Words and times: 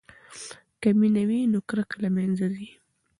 که 0.81 0.89
مینه 0.99 1.23
وي 1.29 1.39
نو 1.51 1.59
کرکه 1.69 1.97
له 2.03 2.09
منځه 2.15 2.45
ځي. 2.53 2.69